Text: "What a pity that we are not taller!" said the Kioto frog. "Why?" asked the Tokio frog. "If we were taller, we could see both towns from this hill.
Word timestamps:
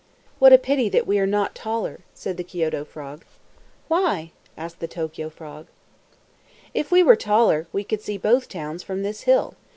"What 0.39 0.51
a 0.51 0.57
pity 0.57 0.89
that 0.89 1.05
we 1.05 1.19
are 1.19 1.27
not 1.27 1.53
taller!" 1.53 1.99
said 2.15 2.35
the 2.37 2.43
Kioto 2.43 2.83
frog. 2.83 3.23
"Why?" 3.87 4.31
asked 4.57 4.79
the 4.79 4.87
Tokio 4.87 5.29
frog. 5.29 5.67
"If 6.73 6.91
we 6.91 7.03
were 7.03 7.15
taller, 7.15 7.67
we 7.71 7.83
could 7.83 8.01
see 8.01 8.17
both 8.17 8.49
towns 8.49 8.81
from 8.81 9.03
this 9.03 9.21
hill. 9.29 9.53